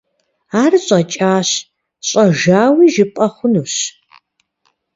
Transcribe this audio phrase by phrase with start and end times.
[0.61, 1.49] Ар щӀэкӀащ,
[2.07, 3.73] щӀэжауи жыпӀэ хъунущ.